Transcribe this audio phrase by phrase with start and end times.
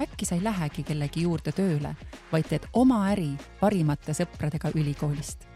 [0.00, 1.94] äkki sa ei lähegi kellegi juurde tööle,
[2.32, 5.46] vaid teed oma äri parimate sõpradega ülikoolist.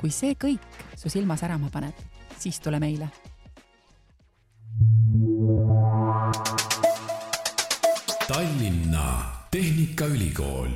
[0.00, 1.94] kui see kõik su silma särama paneb,
[2.38, 3.08] siis tule meile.
[8.28, 9.06] Tallinna
[9.50, 10.70] Tehnikaülikool.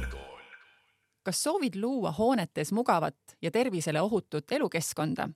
[1.22, 5.28] kas soovid luua hoonetes mugavat ja tervisele ohutut elukeskkonda?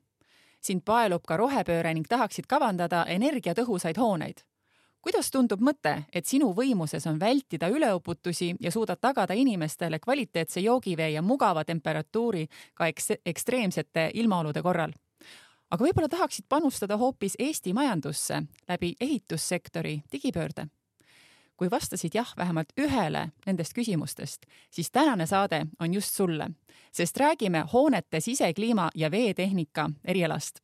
[0.60, 4.44] sind paelub ka rohepööre ning tahaksid kavandada energiatõhusaid hooneid
[5.02, 11.10] kuidas tundub mõte, et sinu võimuses on vältida üleuputusi ja suudad tagada inimestele kvaliteetse joogivee
[11.10, 14.92] ja mugava temperatuuri ka eks ekstreemsete ilmaolude korral?
[15.72, 20.66] aga võib-olla tahaksid panustada hoopis Eesti majandusse läbi ehitussektori digipöörde?
[21.56, 26.48] kui vastasid jah vähemalt ühele nendest küsimustest, siis tänane saade on just sulle,
[26.92, 30.60] sest räägime hoonete sisekliima ja veetehnika erialast.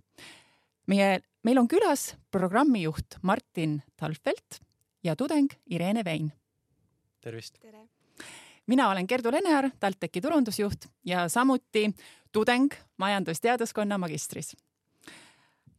[0.86, 4.58] meie meil on külas programmijuht Martin Talfelt
[5.04, 6.32] ja tudeng Irene Vein.
[7.20, 7.56] tervist!
[7.60, 7.88] tere!
[8.66, 11.86] mina olen Gerdu Lenear, TalTechi turundusjuht ja samuti
[12.32, 14.56] tudeng majandusteaduskonna magistris.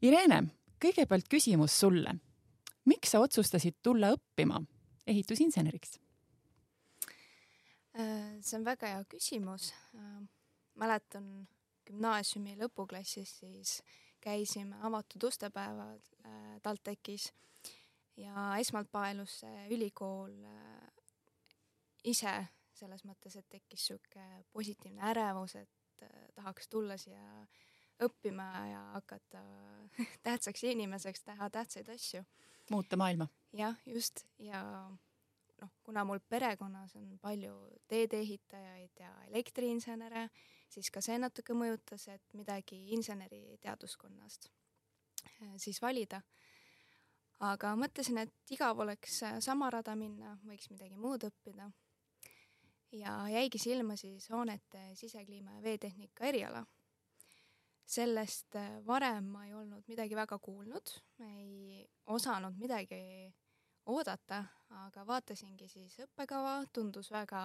[0.02, 0.42] Irene,
[0.82, 2.16] kõigepealt küsimus sulle.
[2.86, 4.64] miks sa otsustasid tulla õppima
[5.08, 6.00] ehitusinseneriks?
[7.94, 9.74] Äh, see on väga hea küsimus.
[9.94, 10.26] Äh,
[10.74, 11.48] mäletan
[11.86, 13.82] gümnaasiumi lõpuklassis siis
[14.22, 17.34] käisime avatud ustepäevad äh, TalTechis
[18.18, 20.88] ja esmalt paelus see ülikool äh,
[22.04, 22.34] ise
[22.80, 27.46] selles mõttes, et tekkis niisugune positiivne ärevus, et äh, tahaks tulla siia
[28.04, 29.44] õppima ja hakata
[30.28, 32.24] tähtsaks inimeseks, teha tähtsaid asju.
[32.72, 33.28] muuta maailma.
[33.54, 34.64] jah, just ja
[35.62, 37.56] noh, kuna mul perekonnas on palju
[37.88, 40.28] teedeehitajaid ja elektriinsenere,
[40.70, 46.22] siis ka see natuke mõjutas, et midagi inseneriteaduskonnast äh, siis valida.
[47.40, 51.72] aga mõtlesin, et igav oleks äh, sama rada minna, võiks midagi muud õppida.
[52.92, 56.66] ja jäigi silma siis hoonete sisekliima ja veetehnika eriala.
[57.86, 63.34] sellest äh, varem ma ei olnud midagi väga kuulnud, ei osanud midagi
[63.90, 64.44] oodata,
[64.86, 67.44] aga vaatasingi siis õppekava, tundus väga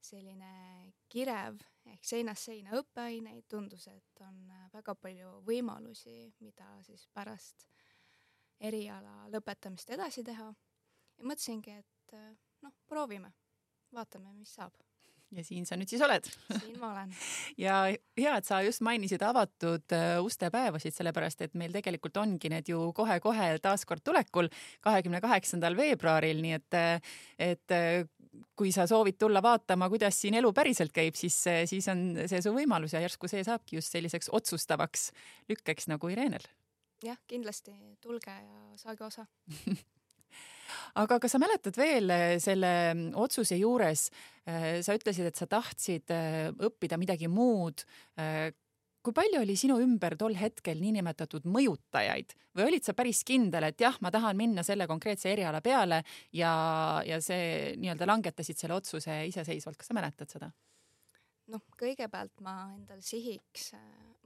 [0.00, 1.58] selline kirev
[1.88, 7.66] ehk seinast seina õppeaineid, tundus, et on äh, väga palju võimalusi, mida siis pärast
[8.60, 10.50] eriala lõpetamist edasi teha.
[11.18, 13.32] ja mõtlesingi, et äh, noh, proovime,
[13.94, 14.76] vaatame, mis saab
[15.36, 16.26] ja siin sa nüüd siis oled.
[16.48, 17.14] siin ma olen.
[17.66, 22.70] ja hea, et sa just mainisid avatud äh, ustepäevasid, sellepärast et meil tegelikult ongi need
[22.72, 24.50] ju kohe-kohe taaskord tulekul,
[24.84, 26.78] kahekümne kaheksandal veebruaril, nii et,
[27.50, 27.76] et
[28.58, 31.36] kui sa soovid tulla vaatama, kuidas siin elu päriselt käib, siis,
[31.70, 35.10] siis on see su võimalus ja järsku see saabki just selliseks otsustavaks
[35.50, 36.44] lükkeks nagu Irenel.
[37.04, 39.26] jah, kindlasti tulge ja saage osa
[41.00, 42.70] aga kas sa mäletad veel eh, selle
[43.18, 44.08] otsuse juures,
[44.46, 47.84] eh, sa ütlesid, et sa tahtsid eh, õppida midagi muud
[49.08, 53.80] kui palju oli sinu ümber tol hetkel niinimetatud mõjutajaid või olid sa päris kindel, et
[53.80, 56.02] jah, ma tahan minna selle konkreetse eriala peale
[56.34, 56.52] ja,
[57.06, 60.50] ja see nii-öelda langetasid selle otsuse iseseisvalt, kas sa mäletad seda?
[61.48, 63.72] Noh, kõigepealt ma endal sihiks,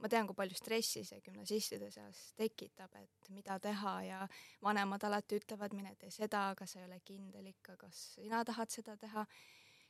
[0.01, 4.21] ma tean, kui palju stressi see gümnasistide seas tekitab, et mida teha ja
[4.63, 8.73] vanemad alati ütlevad, mine tee seda, aga sa ei ole kindel ikka, kas sina tahad
[8.73, 9.25] seda teha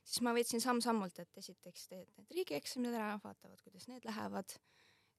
[0.04, 4.58] siis ma võtsin samm-sammult, et esiteks teed need riigieksamid ära, vaatavad, kuidas need lähevad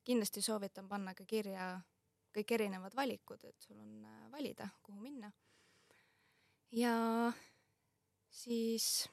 [0.04, 1.78] kindlasti soovitan panna ka kirja
[2.34, 5.32] kõik erinevad valikud, et sul on äh, valida, kuhu minna.
[6.74, 6.94] ja
[8.30, 9.08] siis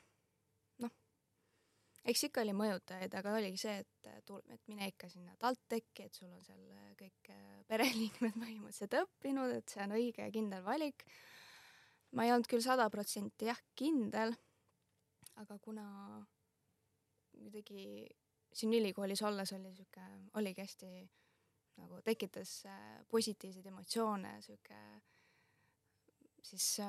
[2.09, 6.07] eks ikka oli mõjutajaid, aga oligi see, et äh, tul-, et mine ikka sinna TalTechi,
[6.07, 7.31] et sul on seal äh, kõik
[7.69, 11.05] pereliikmed põhimõtteliselt õppinud, et see on õige ja kindel valik.
[12.17, 14.33] ma ei olnud küll sada protsenti jah kindel,
[15.39, 15.85] aga kuna
[17.31, 18.09] kuidagi
[18.51, 20.03] siin ülikoolis olles oli sihuke,
[20.35, 20.89] oligi hästi
[21.79, 22.65] nagu tekitas
[23.09, 24.81] positiivseid emotsioone, sihuke
[26.43, 26.81] siis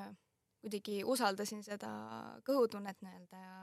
[0.62, 1.92] kuidagi usaldasin seda
[2.46, 3.54] kõhutunnet nii-öelda ja,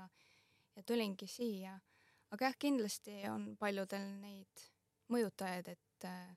[0.80, 1.80] ja tulingi siia.
[2.32, 4.68] aga jah, kindlasti on paljudel neid
[5.10, 6.36] mõjutajaid, et äh,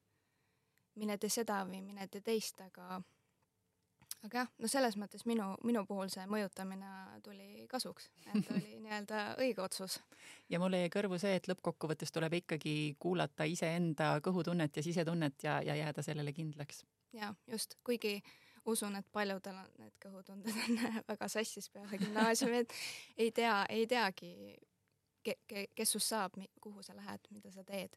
[0.98, 3.02] mine tee seda või mine tee teist, aga
[4.22, 9.22] aga jah, no selles mõttes minu, minu puhul see mõjutamine tuli kasuks, et oli nii-öelda
[9.42, 9.98] õige otsus.
[10.50, 15.60] ja mulle jäi kõrvu see, et lõppkokkuvõttes tuleb ikkagi kuulata iseenda kõhutunnet ja sisetunnet ja,
[15.62, 16.84] ja jääda sellele kindlaks.
[17.12, 18.20] ja just, kuigi
[18.70, 22.74] usun, et paljudel on need kõhutunded on väga sassis peale gümnaasiumi, et
[23.24, 24.32] ei tea, ei teagi
[25.24, 27.96] ke, ke, kes sust saab, kuhu sa lähed, mida sa teed.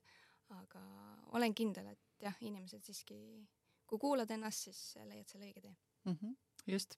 [0.53, 0.81] aga
[1.33, 3.17] olen kindel, et jah, inimesed siiski,
[3.89, 5.73] kui kuulad ennast, siis leiad selle õige tee
[6.05, 6.17] mm.
[6.21, 6.35] -hmm,
[6.71, 6.97] just.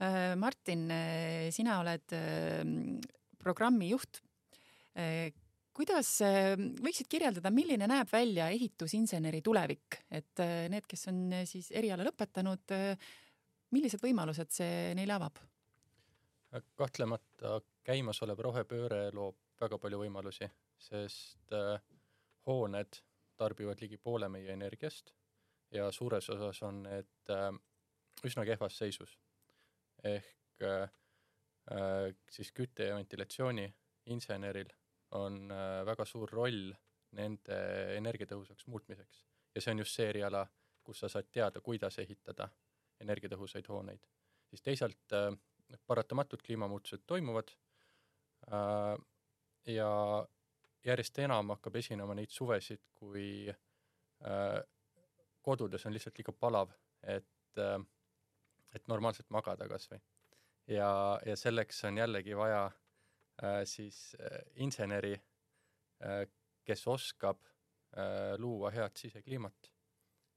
[0.00, 2.64] Äh, Martin, äh, sina oled äh,
[3.38, 4.22] programmi juht.
[5.80, 6.10] Kuidas
[6.84, 12.74] võiksid kirjeldada, milline näeb välja ehitusinseneri tulevik, et need, kes on siis eriala lõpetanud,
[13.72, 15.40] millised võimalused see neile avab?
[16.76, 20.48] kahtlemata käimasolev rohepööre loob väga palju võimalusi,
[20.82, 21.54] sest
[22.48, 22.98] hooned
[23.40, 25.14] tarbivad ligi poole meie energiast
[25.72, 27.34] ja suures osas on need
[28.26, 29.16] üsna kehvas seisus.
[30.04, 30.66] ehk
[32.34, 33.68] siis kütte ja ventilatsiooni
[34.12, 34.68] inseneril
[35.18, 36.70] on äh, väga suur roll
[37.18, 37.58] nende
[37.96, 39.24] energiatõhusaks muutmiseks
[39.54, 40.44] ja see on just see eriala,
[40.86, 42.48] kus sa saad teada, kuidas ehitada
[43.00, 44.04] energiatõhusaid hooneid.
[44.50, 45.32] siis teisalt äh,
[45.86, 47.50] paratamatult kliimamuutused toimuvad
[48.52, 48.96] äh,
[49.66, 49.90] ja
[50.84, 53.52] järjest enam hakkab esinema neid suvesid, kui
[55.44, 56.72] kodudes on lihtsalt liiga palav,
[57.02, 57.60] et
[58.74, 60.00] et normaalselt magada kas või.
[60.66, 60.90] ja,
[61.26, 62.70] ja selleks on jällegi vaja
[63.64, 66.26] siis äh, inseneri äh,,
[66.64, 69.72] kes oskab äh, luua head sisekliimat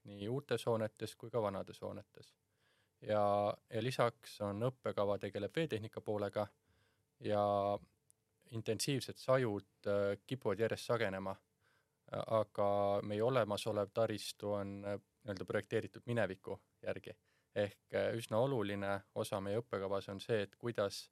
[0.04, 2.34] nii uutes hoonetes kui ka vanades hoonetes.
[3.02, 6.48] ja, ja lisaks on õppekava tegeleb veetehnika poolega
[7.20, 7.44] ja
[8.52, 11.36] intensiivsed sajud äh, kipuvad järjest sagenema,
[12.14, 12.68] aga
[13.08, 17.16] meie olemasolev taristu on äh, nii-öelda projekteeritud mineviku järgi
[17.56, 21.06] ehk äh, üsna oluline osa meie õppekavas on see, et kuidas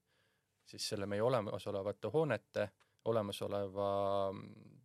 [0.66, 2.68] siis selle meie olemasolevate hoonete,
[3.06, 3.88] olemasoleva
[4.34, 4.78] mm,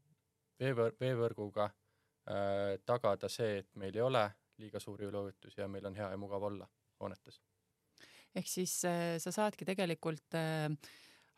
[0.61, 4.25] veevõr-, veevõrguga äh, tagada see, et meil ei ole
[4.59, 6.69] liiga suuri üleujutusi ja meil on hea ja mugav olla
[7.01, 7.41] hoonetes.
[8.35, 10.71] ehk siis äh, sa saadki tegelikult äh,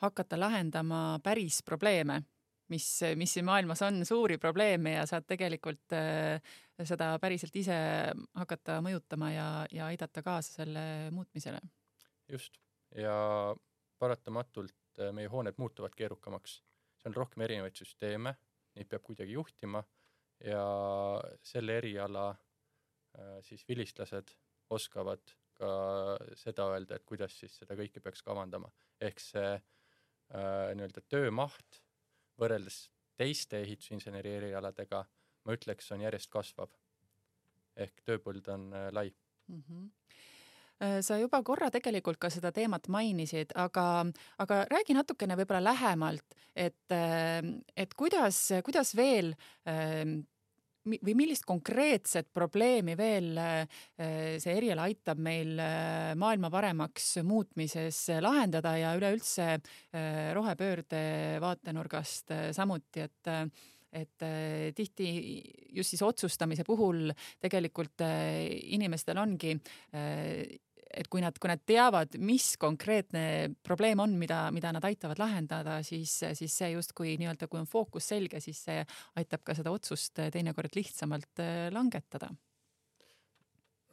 [0.04, 2.22] hakata lahendama päris probleeme
[2.68, 2.86] mis,
[3.16, 6.40] mis siin maailmas on suuri probleeme ja saad tegelikult äh,
[6.84, 7.76] seda päriselt ise
[8.38, 11.60] hakata mõjutama ja, ja aidata kaasa selle muutmisele.
[12.28, 12.58] just,
[12.96, 13.16] ja
[13.98, 16.62] paratamatult äh, meie hooned muutuvad keerukamaks.
[16.98, 18.34] see on rohkem erinevaid süsteeme,
[18.74, 19.84] neid peab kuidagi juhtima
[20.44, 20.62] ja
[21.42, 24.34] selle eriala äh, siis vilistlased
[24.70, 25.70] oskavad ka
[26.38, 28.70] seda öelda, et kuidas siis seda kõike peaks kavandama.
[29.00, 31.82] ehk see äh, nii-öelda töömaht
[32.38, 35.02] võrreldes teiste ehitusinseneri erialadega,
[35.44, 36.70] ma ütleks, on järjest kasvav.
[37.76, 39.62] ehk tööpõld on äh, lai mm.
[39.62, 39.88] -hmm
[40.78, 44.06] sa juba korra tegelikult ka seda teemat mainisid, aga,
[44.38, 47.40] aga räägi natukene võib-olla lähemalt, et, äh,
[47.76, 49.34] et kuidas, kuidas veel
[50.88, 53.80] või millist konkreetset probleemi veel äh,
[54.40, 61.02] see eriala aitab meil äh, maailma paremaks muutmises lahendada ja üleüldse äh, rohepöörde
[61.44, 63.34] vaatenurgast samuti, et
[63.98, 64.20] et
[64.76, 65.06] tihti
[65.72, 67.08] just siis otsustamise puhul
[67.40, 69.54] tegelikult inimestel ongi
[70.94, 73.22] et kui nad, kui nad teavad, mis konkreetne
[73.64, 78.08] probleem on, mida, mida nad aitavad lahendada, siis, siis see justkui nii-öelda, kui on fookus
[78.12, 78.82] selge, siis see
[79.20, 82.30] aitab ka seda otsust teinekord lihtsamalt äh, langetada.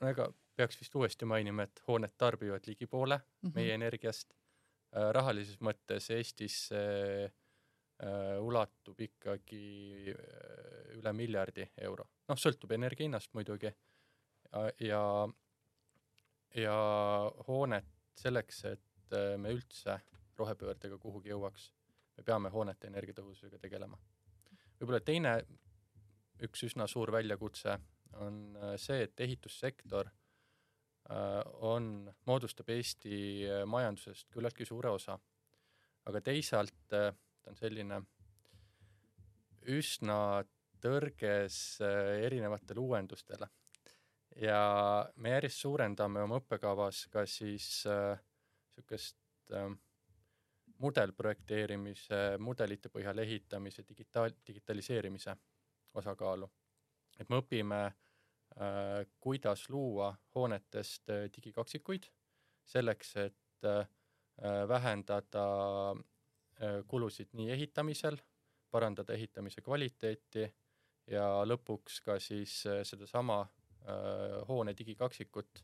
[0.01, 3.55] no ega peaks vist uuesti mainima, et hooned tarbivad ligi poole mm -hmm.
[3.55, 4.33] meie energiast.
[4.95, 7.31] Äh, rahalises mõttes Eestis äh,
[8.39, 10.13] ulatub ikkagi
[10.97, 12.03] üle miljardi euro.
[12.27, 13.71] noh, sõltub energia hinnast muidugi.
[14.79, 15.27] ja,
[16.55, 16.75] ja
[17.47, 19.99] hoonet selleks, et äh, me üldse
[20.39, 21.69] rohepöördega kuhugi jõuaks,
[22.17, 23.97] me peame hoonete energiatõhususega tegelema.
[24.79, 25.35] võib-olla teine,
[26.43, 27.77] üks üsna suur väljakutse
[28.23, 35.19] on äh, see, et ehitussektor äh, on, moodustab Eesti majandusest küllaltki suure osa.
[36.05, 37.09] aga teisalt ta
[37.49, 38.01] on selline
[39.65, 40.43] üsna
[40.81, 43.47] tõrges erinevatele uuendustele
[44.35, 44.59] ja
[45.15, 48.19] me järjest suurendame oma õppekavas ka siis äh,
[48.91, 49.69] äh,
[50.83, 55.35] mudelprojekteerimise, mudelite põhjal ehitamise, digitaal, digitaliseerimise
[55.95, 56.49] osakaalu.
[57.19, 62.09] et me õpime äh,, kuidas luua hoonetest äh, digikaksikuid
[62.65, 63.87] selleks, et äh,
[64.67, 65.47] vähendada
[65.91, 68.17] äh, kulusid nii ehitamisel,
[68.71, 70.49] parandada ehitamise kvaliteeti
[71.07, 73.54] ja lõpuks ka siis äh, sedasama Äh,
[74.47, 75.63] hoone digikaksikut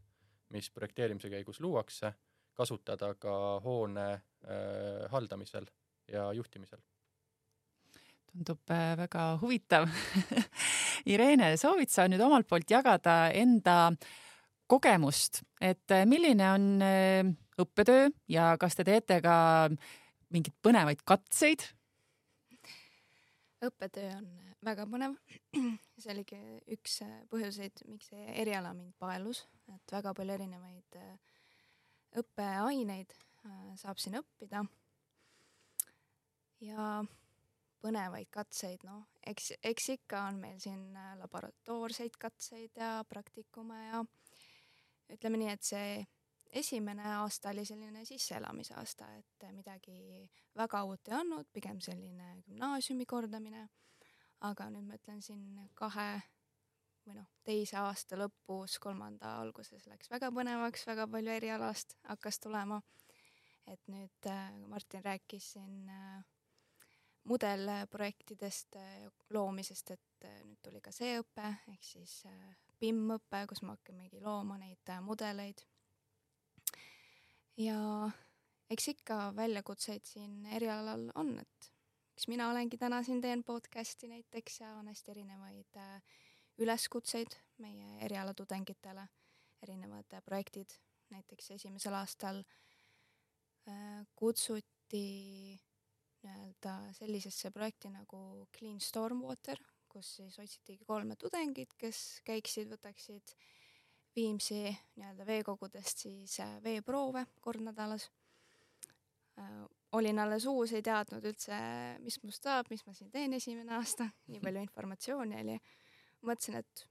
[0.51, 2.13] mis projekteerimise käigus luuakse,
[2.53, 5.65] kasutada ka hoone äh, haldamisel
[6.11, 6.79] ja juhtimisel.
[8.31, 9.89] tundub äh, väga huvitav
[11.11, 13.91] Irene, soovid sa nüüd omalt poolt jagada enda
[14.71, 19.35] kogemust, et äh, milline on äh, õppetöö ja kas te teete ka
[20.31, 21.67] mingeid põnevaid katseid?
[23.61, 25.15] õppetöö on väga põnev.
[26.01, 26.41] see oligi
[26.75, 26.99] üks
[27.31, 30.99] põhjuseid, miks see eriala mind paelus, et väga palju erinevaid
[32.21, 33.15] õppeaineid
[33.79, 34.63] saab siin õppida.
[36.61, 37.01] ja
[37.81, 44.03] põnevaid katseid, noh, eks, eks ikka on meil siin laboratoorseid katseid ja praktikume ja
[45.11, 46.03] ütleme nii, et see
[46.61, 50.27] esimene aasta oli selline sisseelamise aasta, et midagi
[50.57, 53.67] väga uut ei olnud, pigem selline gümnaasiumi kordamine.
[54.47, 56.21] Aga nüüd ma ütlen siin kahe
[57.05, 62.81] või noh, teise aasta lõpus, kolmanda alguses läks väga põnevaks, väga palju erialast hakkas tulema.
[63.67, 66.23] et nüüd äh, Martin rääkis siin äh,
[67.29, 72.23] mudelprojektidest äh, loomisest, et nüüd tuli ka see õpe ehk siis
[72.81, 75.61] BIM-õpe, kus me hakkamegi looma neid mudeleid
[77.57, 78.09] ja
[78.69, 81.71] eks ikka väljakutseid siin erialal on, et
[82.15, 86.01] eks mina olengi täna siin, teen podcast'i näiteks ja on hästi erinevaid äh,
[86.61, 89.07] üleskutseid meie eriala tudengitele,
[89.63, 90.75] erinevad äh, projektid,
[91.09, 95.05] näiteks esimesel aastal äh, kutsuti
[96.21, 99.57] nii-öelda sellisesse projekti nagu Clean Stormwater,
[99.89, 103.35] kus siis otsitigi kolme tudengit, kes käiksid, võtaksid
[104.15, 104.65] Viimsi
[104.99, 108.09] nii-öelda veekogudest siis veeproove kord nädalas.
[109.97, 111.57] Olin alles uus, ei teadnud üldse,
[111.99, 115.57] mis must saab, mis ma siin teen esimene aasta, nii palju informatsiooni oli.
[116.21, 116.85] mõtlesin, et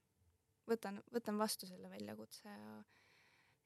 [0.68, 2.80] võtan, võtan vastu selle väljakutse ja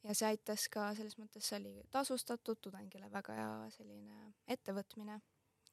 [0.05, 5.19] ja see aitas ka selles mõttes, see oli tasustatud tudengile väga hea selline ettevõtmine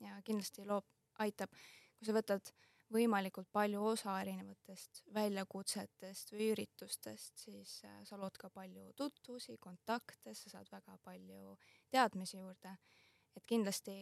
[0.06, 0.88] ja kindlasti loob,
[1.20, 1.52] aitab,
[1.98, 2.54] kui sa võtad
[2.92, 10.34] võimalikult palju osa erinevatest väljakutsetest või üritustest, siis äh, sa lood ka palju tutvusi, kontakte,
[10.36, 11.56] sa saad väga palju
[11.92, 12.76] teadmisi juurde.
[13.38, 13.96] Et kindlasti,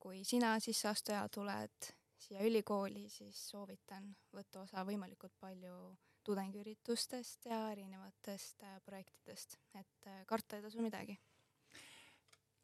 [0.00, 1.90] kui sina sisseastuja tuled
[2.20, 5.76] siia ülikooli, siis soovitan võtta osa võimalikult palju
[6.24, 11.16] tudengiüritustest ja erinevatest äh, projektidest, et äh, karta ei tasu midagi.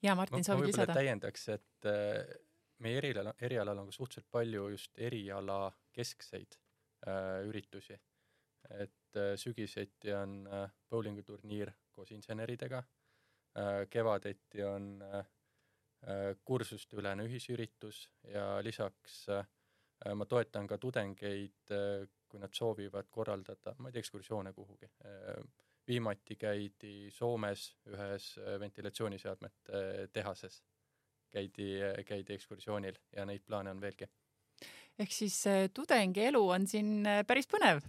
[0.03, 0.95] ja Martin, soovid lisada?
[0.95, 1.89] täiendaks, et
[2.85, 5.61] meie erialal, erialal on ka suhteliselt palju just eriala
[5.97, 6.59] keskseid
[7.09, 7.99] äh, üritusi.
[8.71, 13.06] et äh, sügiseti on äh, bowlinguturniir koos inseneridega äh,,
[13.91, 15.19] kevadeti on äh,
[16.07, 19.47] äh kursusteülene ühisüritus ja lisaks äh,
[20.15, 25.41] ma toetan ka tudengeid äh,, kui nad soovivad korraldada, ma ei tea, ekskursioone kuhugi äh,.
[25.87, 30.63] viimati käidi Soomes ühes äh, ventilatsiooniseadmete äh, tehases
[31.31, 34.09] käidi, käidi ekskursioonil ja neid plaane on veelgi.
[34.99, 37.85] ehk siis äh, tudengielu on siin äh, päris põnev?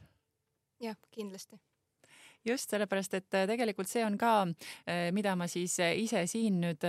[0.79, 1.59] jah, kindlasti
[2.47, 4.33] just sellepärast, et äh, tegelikult see on ka,
[5.13, 6.83] mida ma siis ise siin nüüd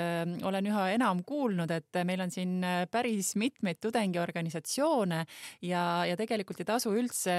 [0.47, 5.25] olen üha enam kuulnud, et meil on siin päris mitmeid tudengiorganisatsioone
[5.67, 7.37] ja, ja tegelikult ei tasu üldse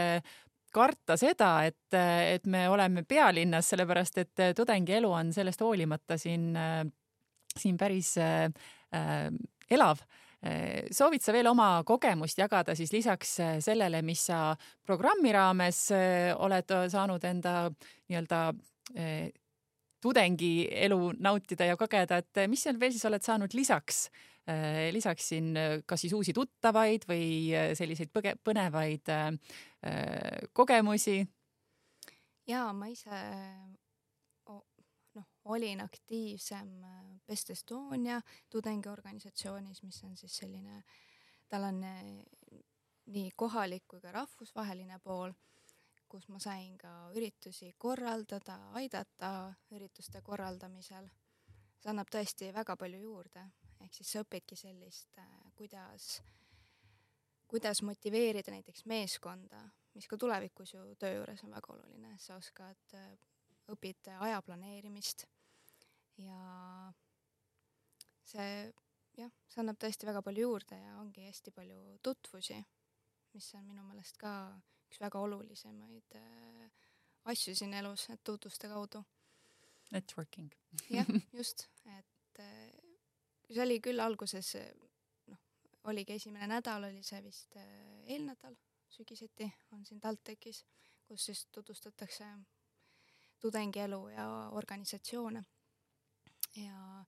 [0.73, 6.51] karta seda, et, et me oleme pealinnas, sellepärast et tudengielu on sellest hoolimata siin,
[7.57, 8.49] siin päris äh,
[9.69, 10.01] elav.
[10.01, 10.28] äh,
[10.95, 14.55] soovid sa veel oma kogemust jagada siis lisaks äh, sellele, mis sa
[14.87, 17.55] programmi raames äh, oled saanud enda
[18.09, 18.41] nii-öelda
[20.01, 24.07] tudengielu nautida ja kogeda, et mis seal veel siis oled saanud lisaks,
[24.95, 25.51] lisaks siin
[25.85, 29.11] kas siis uusi tuttavaid või selliseid põge-, põnevaid
[30.57, 31.19] kogemusi?
[32.49, 33.21] ja ma ise
[35.49, 36.69] olin aktiivsem
[37.27, 40.83] Best Estonia tudengiorganisatsioonis, mis on siis selline,
[41.49, 42.01] tal on eh,
[43.09, 45.33] nii kohalik kui ka rahvusvaheline pool,
[46.09, 51.09] kus ma sain ka üritusi korraldada, aidata ürituste korraldamisel.
[51.79, 53.45] see annab tõesti väga palju juurde,
[53.79, 56.21] ehk siis sa õpidki sellist, eh, kuidas,
[57.47, 59.63] kuidas motiveerida näiteks meeskonda,
[59.93, 62.97] mis ka tulevikus ju töö juures on väga oluline, sa oskad,
[63.69, 65.25] õpid aja planeerimist
[66.19, 66.91] ja
[68.27, 68.49] see
[69.17, 72.57] jah, see annab tõesti väga palju juurde ja ongi hästi palju tutvusi,
[73.33, 74.33] mis on minu meelest ka
[74.89, 76.69] üks väga olulisemaid äh,
[77.29, 79.03] asju siin elus, et tutvuste kaudu.
[79.91, 80.51] Networking.
[80.89, 81.07] jah,
[81.39, 82.71] just, et äh,
[83.49, 84.55] see oli küll alguses,
[85.29, 85.41] noh,
[85.91, 87.69] oligi esimene nädal, oli see vist äh,
[88.09, 88.57] eelnädal,
[88.89, 90.63] sügiseti on siin TalTechis,
[91.05, 92.25] kus siis tutvustatakse
[93.39, 95.43] tudengielu ja organisatsioone.
[96.55, 97.05] Ja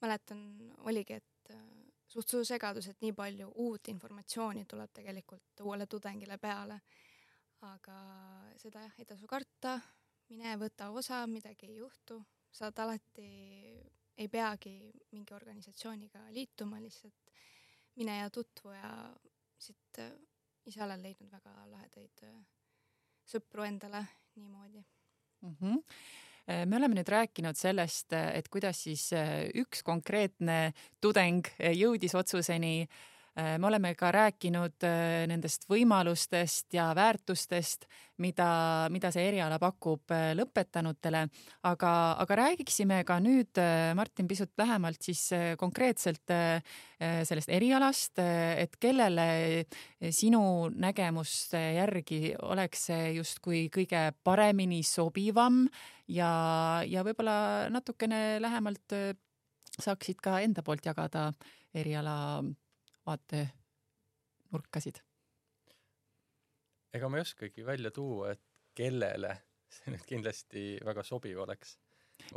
[0.00, 0.40] mäletan,
[0.84, 1.64] oligi, et äh,
[2.06, 6.80] suht suur segadus, et nii palju uut informatsiooni tuleb tegelikult uuele tudengile peale.
[7.64, 7.94] aga
[8.60, 9.78] seda jah, ei tasu karta,
[10.28, 12.18] mine võta osa, midagi ei juhtu,
[12.52, 13.28] saad alati,
[14.20, 17.32] ei peagi mingi organisatsiooniga liituma, lihtsalt
[17.96, 18.90] mine ja tutvu ja
[19.58, 20.12] siit äh,
[20.66, 22.36] ise olen leidnud väga lahedaid äh,
[23.24, 24.04] sõpru endale
[24.36, 24.84] niimoodi
[25.40, 25.56] mm.
[25.60, 25.82] -hmm
[26.46, 29.06] me oleme nüüd rääkinud sellest, et kuidas siis
[29.56, 36.92] üks konkreetne tudeng jõudis otsuseni äh, Äh, me oleme ka rääkinud äh, nendest võimalustest ja
[36.94, 37.88] väärtustest,
[38.22, 38.46] mida,
[38.94, 41.24] mida see eriala pakub äh, lõpetanutele,
[41.66, 43.58] aga, aga räägiksime ka nüüd,
[43.98, 45.26] Martin, pisut lähemalt siis
[45.58, 46.30] konkreetselt
[47.26, 49.26] sellest erialast, et kellele
[50.14, 55.64] sinu nägemuste järgi oleks see justkui kõige paremini sobivam
[56.06, 56.30] ja,
[56.86, 58.94] ja võib-olla natukene lähemalt
[59.74, 61.32] saaksid ka enda poolt jagada
[61.74, 62.16] eriala
[63.06, 65.02] vaatenurkasid?
[66.94, 68.42] ega ma ei oskagi välja tuua, et
[68.78, 69.32] kellele
[69.74, 71.76] see nüüd kindlasti väga sobiv oleks.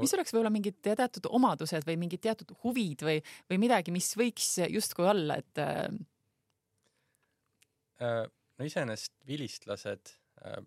[0.01, 3.21] mis oleks võib-olla mingid teatud omadused või mingid teatud huvid või,
[3.51, 5.86] või midagi, mis võiks justkui olla, et äh,
[8.57, 10.62] no iseenesest vilistlased äh,,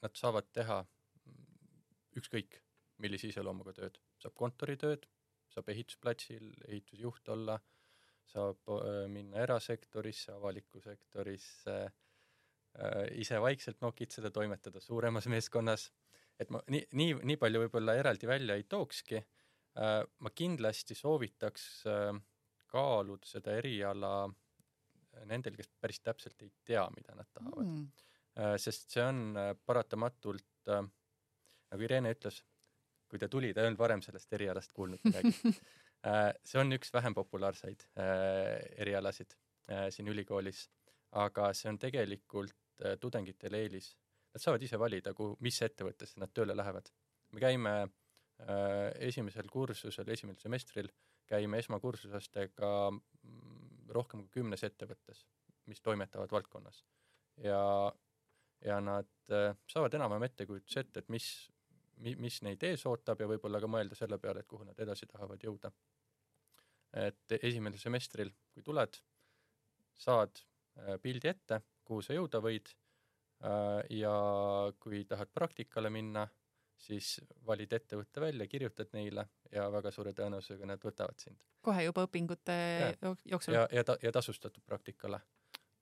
[0.00, 0.80] nad saavad teha
[2.16, 2.62] ükskõik
[3.00, 5.06] millise iseloomuga tööd, saab kontoritööd,
[5.52, 7.58] saab ehitusplatsil ehitusjuht olla
[8.30, 8.70] saab
[9.10, 11.76] minna erasektorisse, avalikku sektorisse,
[13.18, 15.88] ise vaikselt nokitseda, toimetada suuremas meeskonnas,
[16.40, 19.20] et ma nii, nii, nii palju võib-olla eraldi välja ei tookski.
[20.22, 21.66] Ma kindlasti soovitaks
[22.70, 24.12] kaaluda seda eriala
[25.30, 27.66] nendel, kes päris täpselt ei tea, mida nad tahavad.
[27.66, 28.54] Mm..
[28.62, 29.34] sest see on
[29.66, 32.40] paratamatult, nagu Irene ütles,
[33.10, 35.34] kui ta tuli, ta ei olnud varem sellest erialast kuulnud midagi
[36.02, 39.34] see on üks vähem populaarseid äh, erialasid
[39.68, 40.64] äh, siin ülikoolis,
[41.12, 42.56] aga see on tegelikult
[43.00, 43.90] tudengitele eelis.
[44.32, 46.86] Nad saavad ise valida, kuhu, mis ettevõttesse nad tööle lähevad.
[47.32, 47.72] me käime
[49.04, 50.88] esimesel kursusel, esimesel semestril
[51.28, 55.26] käime esmakursusastega mm, rohkem kui kümnes ettevõttes,
[55.68, 56.80] mis toimetavad valdkonnas.
[57.44, 57.92] ja,
[58.64, 59.12] ja nad
[59.68, 61.28] saavad enam-vähem ettekujutuse ette, et mis,
[61.98, 65.44] mis neid ees ootab ja võib-olla ka mõelda selle peale, et kuhu nad edasi tahavad
[65.44, 65.74] jõuda
[66.96, 68.98] et esimesel semestril, kui tuled,
[70.00, 72.70] saad äh, pildi ette, kuhu sa jõuda võid
[73.44, 74.14] äh, ja
[74.82, 76.26] kui tahad praktikale minna,
[76.80, 81.42] siis valid ettevõtte välja, kirjutad neile ja väga suure tõenäosusega nad võtavad sind.
[81.60, 82.94] kohe juba õpingute ja,
[83.28, 83.54] jooksul?
[83.54, 85.20] ja, ja ta-, ja tasustatud praktikale.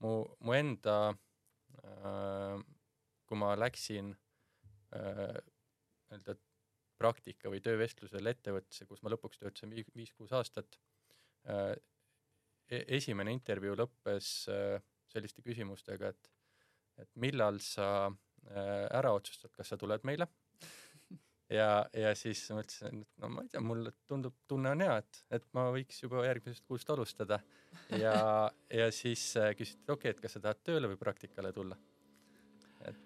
[0.03, 0.99] mu, mu enda
[1.85, 2.59] äh,,
[3.29, 4.11] kui ma läksin
[4.97, 5.39] äh,
[6.11, 6.35] nii-öelda
[6.99, 10.98] praktika või töövestlusel ettevõttesse, kus ma lõpuks töötasin viis-kuus aastat, Äh,
[12.69, 14.77] esimene intervjuu lõppes äh,
[15.09, 16.31] selliste küsimustega, et,
[17.05, 20.29] et millal sa äh, ära otsustad, kas sa tuled meile
[21.53, 24.99] ja, ja siis ma ütlesin, et no ma ei tea, mulle tundub, tunne on hea,
[25.01, 27.41] et, et ma võiks juba järgmisest kuust alustada.
[27.97, 28.15] ja,
[28.73, 31.79] ja siis küsiti, et okei okay,, et kas sa tahad tööle või praktikale tulla.
[32.85, 33.01] et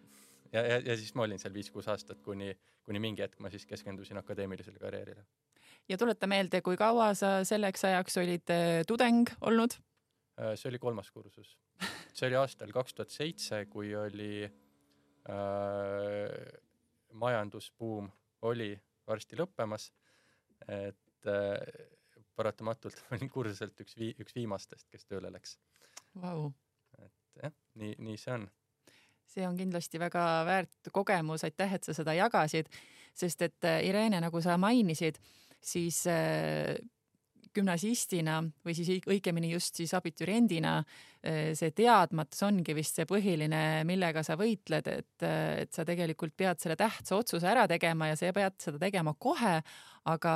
[0.53, 2.51] ja, ja, ja siis ma olin seal viis-kuus aastat, kuni,
[2.87, 5.25] kuni mingi hetk ma siis keskendusin akadeemilisele karjäärile
[5.89, 9.79] ja tuleta meelde, kui kaua sa selleks ajaks olid äh, tudeng olnud?
[10.41, 11.57] Äh, see oli kolmas kursus.
[12.17, 14.53] see oli aastal kaks tuhat seitse, kui oli äh,
[17.13, 18.11] majandusbuum
[18.49, 18.73] oli
[19.07, 19.91] varsti lõppemas,
[20.69, 21.59] et äh,
[22.37, 25.59] paratamatult olin kursuselt üks vii-, üks viimastest, kes tööle läks
[26.23, 26.49] wow..
[27.03, 28.49] et jah, nii, nii see on.
[29.33, 32.69] See on kindlasti väga väärt kogemus, aitäh, et sa seda jagasid,
[33.17, 35.19] sest et äh, Irene, nagu sa mainisid,
[35.63, 36.77] siis äh,
[37.55, 44.25] gümnasistina või siis õigemini just siis abituriendina äh, see teadmatus ongi vist see põhiline, millega
[44.27, 45.25] sa võitled, et,
[45.63, 49.55] et sa tegelikult pead selle tähtsa otsuse ära tegema ja sa pead seda tegema kohe,
[50.11, 50.35] aga,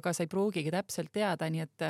[0.00, 1.86] aga sa ei pruugigi täpselt teada, nii et,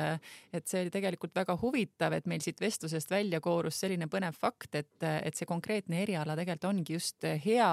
[0.53, 4.75] et see oli tegelikult väga huvitav, et meil siit vestlusest välja koorus selline põnev fakt,
[4.77, 7.71] et, et see konkreetne eriala tegelikult ongi just hea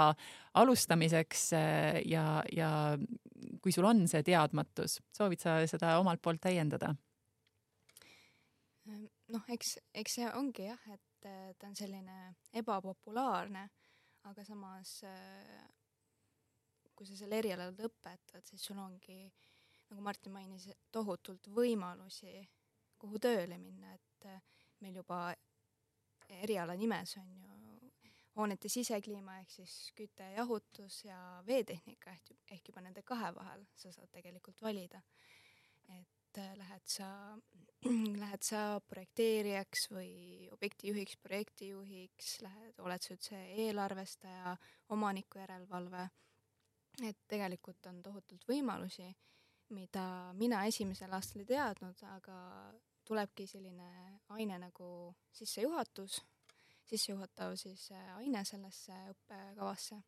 [0.58, 1.50] alustamiseks
[2.08, 2.24] ja,
[2.56, 2.70] ja
[3.62, 6.94] kui sul on see teadmatus, soovid sa seda omalt poolt täiendada?
[9.28, 11.26] noh, eks, eks see ongi jah, et
[11.58, 12.14] ta on selline
[12.56, 13.66] ebapopulaarne,
[14.30, 15.02] aga samas
[16.98, 19.20] kui sa selle eriala lõpetad, siis sul ongi,
[19.90, 22.40] nagu Martin mainis, tohutult võimalusi,
[22.98, 24.26] kuhu tööle minna, et
[24.82, 25.28] meil juba
[26.42, 27.57] eriala nimes on ju
[28.38, 33.64] hoonete sisekliima ehk siis küte ja jahutus ja veetehnika ehk, ehk juba nende kahe vahel
[33.76, 35.02] sa saad tegelikult valida.
[35.88, 37.08] et äh, lähed sa,
[38.22, 44.56] lähed sa projekteerijaks või objektijuhiks, projektijuhiks, lähed, oled sa üldse eelarvestaja,
[44.94, 46.04] omaniku järelevalve,
[47.08, 49.08] et tegelikult on tohutult võimalusi,
[49.72, 50.04] mida
[50.36, 52.38] mina esimesel aastal ei teadnud, aga
[53.08, 54.90] tulebki selline aine nagu
[55.32, 56.20] sissejuhatus
[56.88, 59.98] sissejuhatav siis äh, aine sellesse õppekavasse,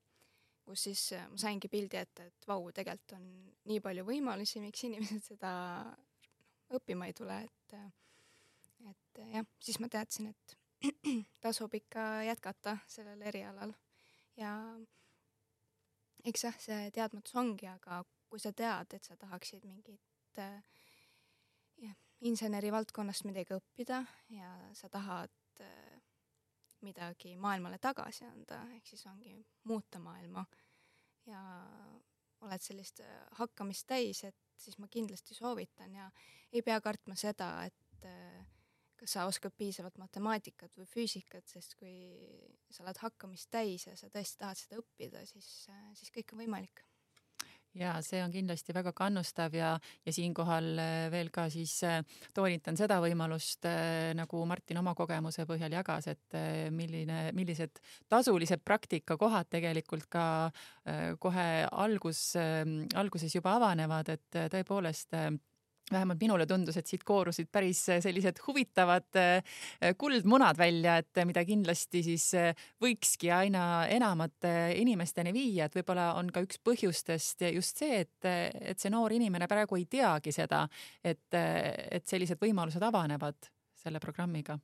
[0.66, 3.26] kus siis äh, ma saingi pildi ette, et vau, tegelikult on
[3.70, 5.52] nii palju võimalusi, miks inimesed seda
[6.76, 7.90] õppima ei tule, et äh,
[8.90, 10.56] et jah, siis ma teadsin, et
[11.44, 13.74] tasub ikka jätkata sellel erialal.
[14.40, 14.54] Ja
[16.24, 22.72] eks jah, see teadmatus ongi, aga kui sa tead, et sa tahaksid mingit jah, inseneri
[22.72, 25.32] valdkonnast midagi õppida ja sa tahad
[25.64, 25.99] äh,
[26.86, 30.44] midagi maailmale tagasi anda, ehk siis ongi muuta maailma.
[31.26, 31.40] Ja
[32.40, 36.08] oled sellist äh, hakkamist täis, et siis ma kindlasti soovitan ja
[36.52, 38.40] ei pea kartma seda, et äh,
[39.00, 41.94] kas sa oskad piisavalt matemaatikat või füüsikat, sest kui
[42.72, 46.44] sa oled hakkamist täis ja sa tõesti tahad seda õppida, siis, äh, siis kõik on
[46.44, 46.84] võimalik
[47.78, 49.74] ja see on kindlasti väga kannustav ja,
[50.06, 52.00] ja siinkohal äh, veel ka siis äh,
[52.34, 56.38] toonitan seda võimalust, äh, nagu Martin oma kogemuse põhjal jagas, et
[56.74, 57.80] milline, millised
[58.10, 60.24] tasulised praktikakohad tegelikult ka
[61.20, 62.20] kohe algus,
[62.98, 65.14] alguses juba avanevad, et tõepoolest
[65.92, 69.56] vähemalt minule tundus, et siit koorusid päris äh, sellised huvitavad äh,
[69.98, 72.26] kuldmunad välja, et äh, mida kindlasti siis
[72.82, 78.30] võikski aina enamate inimesteni viia, et võib-olla on ka üks põhjustest just see, et,
[78.72, 80.66] et see noor inimene praegu ei teagi seda,
[81.04, 83.50] et, et sellised võimalused avanevad
[83.80, 84.58] selle programmiga.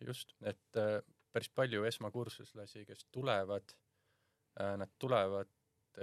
[0.00, 0.80] just, et
[1.32, 3.72] päris palju esmakursuslasi, kes tulevad,
[4.56, 5.48] nad tulevad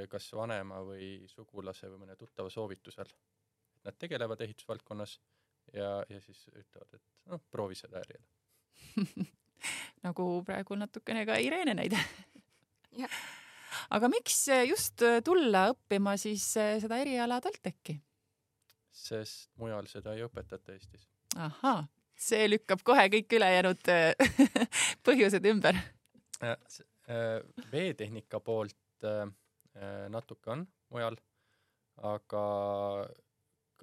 [0.09, 3.09] kas vanema või sugulase või mõne tuttava soovitusel
[3.83, 5.19] nad tegelevad ehitusvaldkonnas
[5.73, 8.27] ja, ja siis ütlevad, et noh, proovi seda äriala
[10.05, 11.99] nagu praegu natukene ka Irene näide
[13.95, 17.97] aga miks just tulla õppima siis eh, seda eriala TalTechi?
[18.93, 21.07] sest mujal seda ei õpetata Eestis.
[21.35, 24.13] ahhaa, see lükkab kohe kõik ülejäänud eh,
[25.05, 25.79] põhjused ümber.
[26.43, 26.57] Eh,
[27.71, 28.77] veetehnika poolt
[30.13, 30.61] natuke on
[30.93, 31.17] mujal,
[32.07, 32.43] aga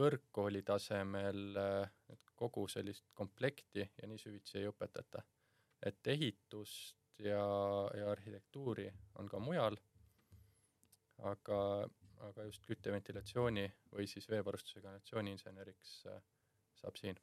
[0.01, 5.23] kõrgkooli tasemel äh, kogu sellist komplekti ja nii süvitsi ei õpetata.
[5.87, 7.45] et ehitust ja,
[7.97, 9.77] ja arhitektuuri on ka mujal,
[11.31, 11.61] aga,
[12.29, 16.23] aga just kütteventilatsiooni või siis veevarustuse kanalisatsiooniinseneriks äh,
[16.81, 17.21] saab siin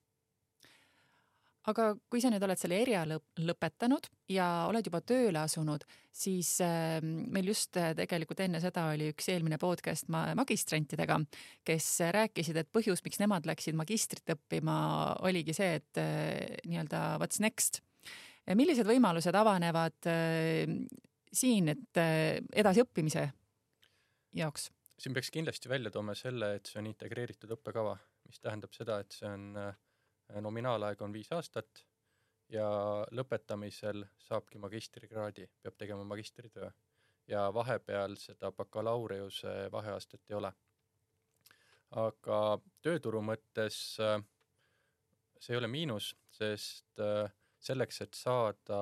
[1.67, 5.83] aga kui sa nüüd oled selle eriala lõpetanud ja oled juba tööle asunud,
[6.15, 11.19] siis äh, meil just äh, tegelikult enne seda oli üks eelmine podcast ma magistrantidega,
[11.67, 14.77] kes rääkisid, et põhjus, miks nemad läksid magistrit õppima,
[15.27, 17.81] oligi see, et äh, nii-öelda what's next.
[18.55, 20.07] millised võimalused avanevad
[21.35, 21.99] siin, et
[22.55, 23.25] edasiõppimise
[24.39, 24.69] jaoks?
[24.97, 27.93] siin peaks kindlasti välja tooma selle, et see on integreeritud õppekava,
[28.27, 29.75] mis tähendab seda, et see on äh,
[30.41, 31.85] nominaalaeg on viis aastat
[32.49, 32.67] ja
[33.11, 36.69] lõpetamisel saabki magistrikraadi, peab tegema magistritöö
[37.27, 40.53] ja vahepeal seda bakalaureuse vaheastet ei ole.
[41.91, 42.37] aga
[42.83, 44.19] tööturu mõttes äh,
[45.39, 48.79] see ei ole miinus, sest äh, selleks, et saada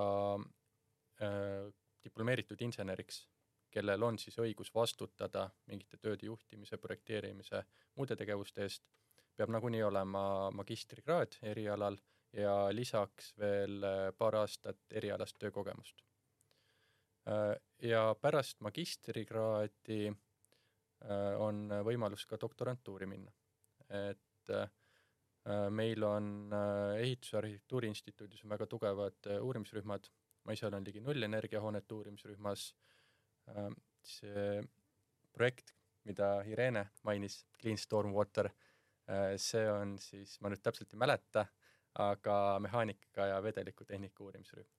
[1.21, 1.67] äh,
[2.03, 3.25] diplomeeritud inseneriks,
[3.69, 7.61] kellel on siis õigus vastutada mingite tööde juhtimise, projekteerimise,
[7.95, 8.85] muude tegevuste eest
[9.35, 11.97] peab nagunii olema magistrikraad erialal
[12.35, 16.03] ja lisaks veel äh, paar aastat erialast töökogemust.
[17.27, 17.55] Äh,
[17.89, 23.31] ja pärast magistrikraadi äh, on võimalus ka doktorantuuri minna.
[23.89, 24.49] et
[25.69, 26.53] meil on
[26.97, 30.07] Ehituse Arhitektuuri Instituudis on väga tugevad uurimisrühmad,
[30.43, 32.63] ma ise olen ligi nullenergiahoonete uurimisrühmas,
[34.01, 34.63] see
[35.37, 35.75] projekt,
[36.09, 38.74] mida Irene mainis, Clean Storm Water Äh,
[39.37, 41.45] see on siis, ma nüüd täpselt ei mäleta,
[42.01, 44.71] aga mehaanika ja vedelikutehnika uurimisrühm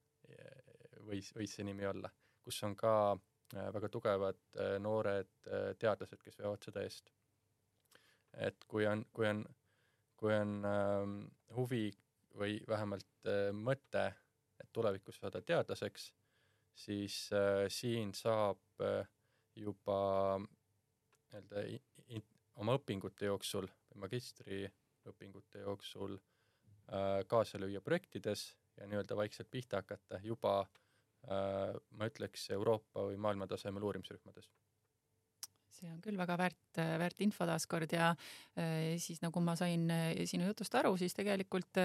[1.07, 2.11] võis, võis see nimi olla,
[2.43, 5.31] kus on ka äh, väga tugevad äh, noored
[5.79, 7.13] teadlased, kes veavad seda eest.
[8.37, 9.45] et kui on, kui on,
[10.21, 11.21] kui on ähm,
[11.57, 11.89] huvi
[12.37, 14.07] või vähemalt äh, mõte,
[14.61, 16.11] et tulevikus saada teadlaseks,
[16.77, 19.07] siis äh, siin saab äh,
[19.57, 20.01] juba
[21.33, 21.63] nii-öelda
[22.61, 23.67] oma õpingute jooksul
[24.03, 30.65] magistriõpingute jooksul äh, kaasa lüüa projektides ja nii-öelda vaikselt pihta hakata juba
[31.27, 34.45] ma ütleks Euroopa või maailma tasemel uurimisrühmades
[35.75, 38.13] see on küll väga väärt, väärt info taaskord ja
[39.03, 39.91] siis nagu ma sain
[40.23, 41.81] sinu jutust aru, siis tegelikult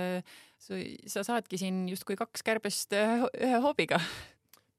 [0.61, 3.97] sa saadki siin justkui kaks kärbest ühe hoobiga.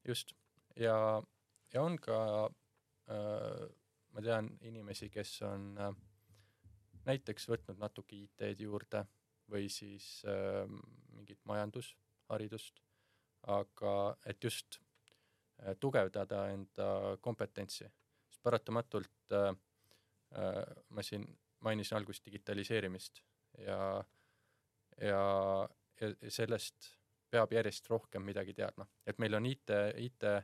[0.06, 0.36] just
[0.76, 1.22] ja,
[1.72, 2.18] ja on ka
[3.10, 3.68] äh,
[4.12, 5.94] ma tean inimesi, kes on äh,
[7.06, 9.04] näiteks võtnud natuke IT-d juurde
[9.50, 10.64] või siis äh,
[11.12, 12.80] mingit majandusharidust,
[13.52, 13.94] aga
[14.26, 16.88] et just äh, tugevdada enda
[17.20, 17.88] kompetentsi.
[18.42, 19.52] Paratamatult äh,
[20.38, 21.26] äh, ma siin
[21.62, 23.22] mainisin alguses digitaliseerimist
[23.58, 24.04] ja,
[25.00, 25.22] ja,
[26.00, 26.90] ja sellest
[27.32, 30.42] peab järjest rohkem midagi teadma, et meil on IT, IT äh,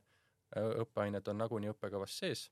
[0.56, 2.46] õppeained on nagunii õppekavas sees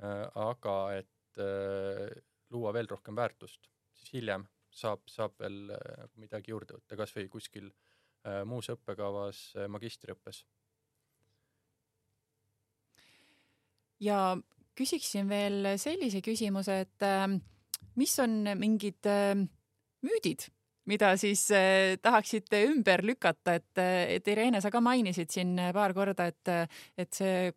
[0.00, 2.08] äh,, aga et äh,
[2.50, 7.28] luua veel rohkem väärtust, siis hiljem saab, saab veel äh, midagi juurde võtta, kas või
[7.32, 10.44] kuskil äh, muus õppekavas äh, magistriõppes.
[14.00, 14.36] Ja
[14.78, 17.26] küsiksin veel sellise küsimuse, et äh,
[18.00, 19.34] mis on mingid äh,
[20.06, 20.48] müüdid,
[20.90, 23.82] mida siis äh, tahaksite ümber lükata, et,
[24.16, 26.52] et Irene, sa ka mainisid siin paar korda, et,
[26.98, 27.48] et see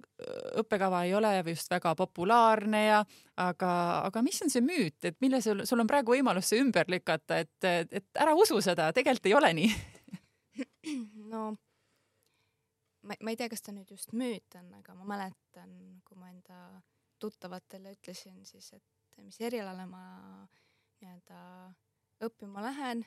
[0.62, 3.02] õppekava ei ole just väga populaarne ja
[3.42, 3.74] aga,
[4.08, 7.42] aga mis on see müüt, et mille sul, sul on praegu võimalus see ümber lükata,
[7.44, 7.70] et,
[8.00, 9.74] et ära usu seda, tegelikult ei ole nii?
[11.34, 11.56] No
[13.04, 15.72] ma, ma ei tea, kas ta nüüd just müüt on, aga ma mäletan,
[16.08, 16.82] kui ma enda
[17.22, 20.04] tuttavatele ütlesin siis, et mis erialale ma
[21.02, 21.40] nii-öelda
[22.28, 23.04] õppima lähen,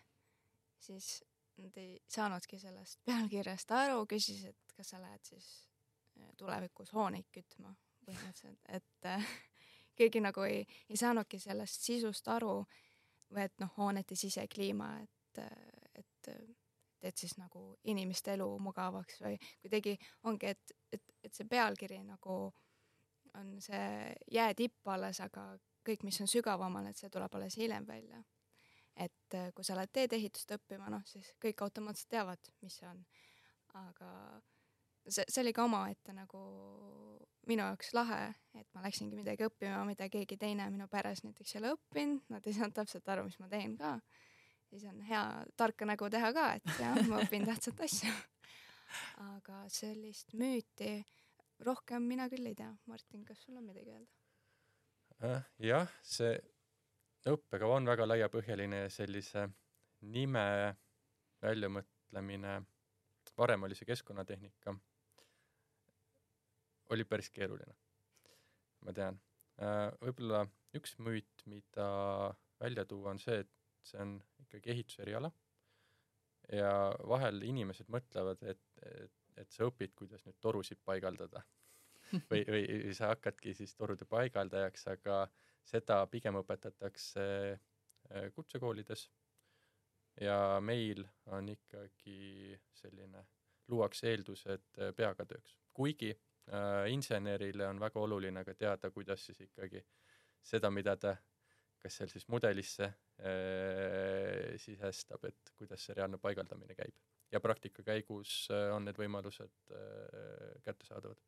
[0.80, 1.24] siis
[1.56, 5.46] nad ei saanudki sellest pealkirjast aru, küsisid, et kas sa lähed siis
[6.20, 7.72] äh, tulevikus hooneid kütma
[8.06, 9.30] põhimõtteliselt, et äh,
[9.98, 12.58] keegi nagu ei, ei saanudki sellest sisust aru
[13.32, 16.30] või et noh, hoonete sisekliima, et, äh, et
[17.00, 22.38] teed siis nagu inimeste elu mugavaks või kuidagi ongi, et, et, et see pealkiri nagu
[23.36, 25.50] on see jäätipp alles, aga
[25.86, 28.22] kõik, mis on sügavamal, et see tuleb alles hiljem välja.
[28.96, 33.02] Et äh, kui sa lähed teedeehitust õppima, noh siis kõik automaatselt teavad, mis see on.
[33.76, 34.10] aga
[35.08, 36.44] see, see oli ka omaette nagu
[37.46, 38.22] minu jaoks lahe,
[38.58, 42.46] et ma läksingi midagi õppima, mida keegi teine minu peres näiteks ei ole õppinud, nad
[42.46, 43.98] ei saanud täpselt aru, mis ma teen ka
[44.70, 45.22] siis on hea
[45.56, 48.12] tarka nägu teha ka, et jah, ma õpin tähtsat asja.
[49.36, 51.00] aga sellist müüti
[51.66, 52.70] rohkem mina küll ei tea.
[52.86, 54.12] Martin, kas sul on midagi öelda?
[55.24, 56.36] Äh, jah, see
[57.34, 59.46] õppekava on väga laiapõhjaline ja sellise
[60.12, 60.46] nime
[61.42, 62.58] väljamõtlemine,
[63.38, 64.74] varem oli see keskkonnatehnika,
[66.94, 67.74] oli päris keeruline,
[68.86, 69.18] ma tean.
[69.62, 70.44] Äh, võib-olla
[70.76, 71.88] üks müüt, mida
[72.60, 73.52] välja tuua, on see, et
[73.86, 75.30] see on ikkagi ehituseriala
[76.52, 76.70] ja
[77.08, 81.42] vahel inimesed mõtlevad, et, et, et sa õpid, kuidas nüüd torusid paigaldada
[82.30, 85.24] või, või sa hakkadki siis torude paigaldajaks, aga
[85.66, 89.08] seda pigem õpetatakse äh, kutsekoolides.
[90.20, 93.26] ja meil on ikkagi selline,
[93.68, 99.40] luuakse eeldused äh, peaga tööks, kuigi äh, insenerile on väga oluline ka teada, kuidas siis
[99.40, 99.82] ikkagi
[100.42, 101.16] seda, mida ta
[101.82, 106.94] kas seal siis mudelisse äh, sisestab, et kuidas see reaalne paigaldamine käib.
[107.32, 111.18] ja praktika käigus äh, on need võimalused äh, kättesaadavad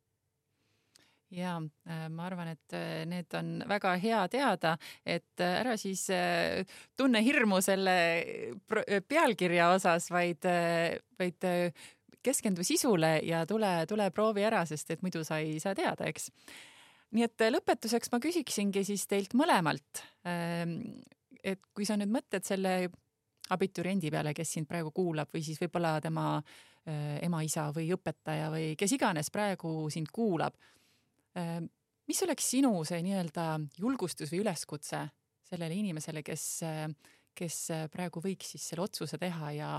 [1.31, 6.07] ja äh, ma arvan, et äh, need on väga hea teada, et äh, ära siis
[6.97, 7.95] tunne hirmu selle
[9.07, 10.47] pealkirja osas, vaid,
[11.19, 11.49] vaid
[12.23, 16.31] keskendu sisule ja tule, tule proovi ära, sest et muidu sa ei saa teada, eks
[17.15, 20.79] nii et lõpetuseks ma küsiksingi siis teilt mõlemalt, ähm,
[21.43, 22.73] et kui sa nüüd mõtled selle
[23.49, 28.73] abituriendi peale, kes sind praegu kuulab või siis võib-olla tema äh, ema-isa või õpetaja või
[28.79, 30.57] kes iganes praegu sind kuulab.
[31.37, 31.69] Ähm,
[32.09, 35.05] mis oleks sinu see nii-öelda julgustus või üleskutse
[35.49, 36.87] sellele inimesele, kes, äh,
[37.37, 37.61] kes
[37.93, 39.71] praegu võiks siis selle otsuse teha ja,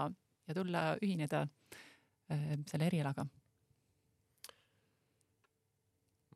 [0.46, 1.46] ja tulla ühineda
[2.30, 3.24] selle erialaga?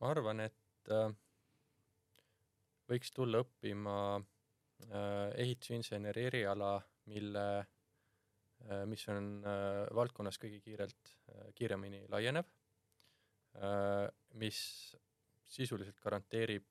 [0.04, 1.12] ma arvan, et äh,
[2.90, 6.74] võiks tulla õppima äh, ehitusinseneri eriala,
[7.08, 7.44] mille,
[8.68, 9.38] äh, mis on
[9.96, 11.14] valdkonnas kõige kiirelt,
[11.56, 12.50] kiiremini laienev,
[14.34, 14.58] mis
[15.46, 16.66] sisuliselt garanteerib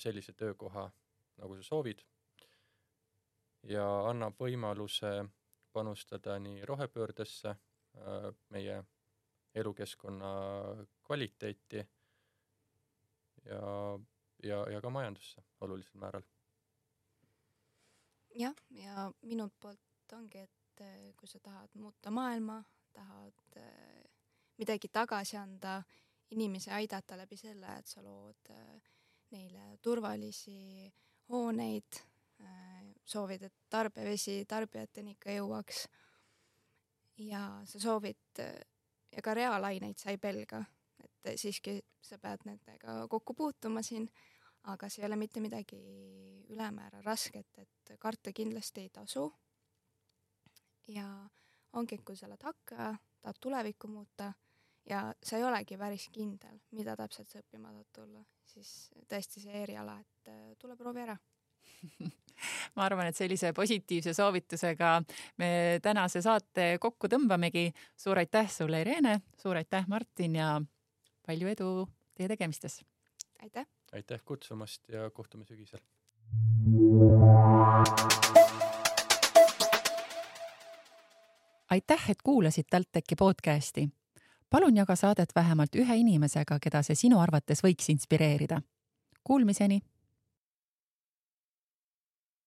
[0.00, 0.86] sellise töökoha,
[1.36, 2.00] nagu sa soovid,
[3.68, 5.10] ja annab võimaluse
[5.72, 7.54] panustada nii rohepöördesse,
[8.54, 8.80] meie
[9.54, 10.30] elukeskkonna
[11.04, 11.82] kvaliteeti
[13.44, 13.62] ja,
[14.42, 16.22] ja, ja ka majandusse olulisel määral.
[18.38, 20.84] jah, ja minult poolt ongi, et
[21.16, 22.62] kui sa tahad muuta maailma,
[22.94, 24.09] tahavad äh,
[24.60, 25.80] midagi tagasi anda,
[26.30, 28.92] inimesi aidata läbi selle, et sa lood äh,
[29.32, 30.90] neile turvalisi
[31.30, 32.02] hooneid,
[33.04, 35.86] soovid, et tarbevesi tarbijateni ikka jõuaks.
[37.20, 38.40] ja sa soovid
[39.12, 40.62] ja ka reaalaineid sa ei pelga,
[41.04, 44.08] et siiski sa pead nendega kokku puutuma siin,
[44.72, 45.80] aga see ei ole mitte midagi
[46.48, 49.32] ülemäära rasket, et karta kindlasti ei tasu.
[50.88, 51.06] ja
[51.72, 54.32] ongi, et kui sa oled hakkaja, tahad tulevikku muuta
[54.88, 59.62] ja sa ei olegi päris kindel, mida täpselt sa õppima tahad tulla, siis tõesti see
[59.62, 61.18] eriala, et tule proovi ära
[62.76, 64.92] ma arvan, et sellise positiivse soovitusega
[65.40, 65.50] me
[65.82, 67.70] tänase saate kokku tõmbamegi.
[67.96, 70.54] suur aitäh sulle, Irene, suur aitäh, Martin ja
[71.26, 71.70] palju edu
[72.14, 72.80] teie tegemistes.
[73.42, 73.66] aitäh.
[73.92, 75.80] aitäh kutsumast ja kohtume sügisel.
[81.70, 83.88] aitäh, et kuulasid TalTechi podcasti.
[84.50, 88.60] Palun jaga saadet vähemalt ühe inimesega, keda see sinu arvates võiks inspireerida.
[89.24, 89.80] Kuulmiseni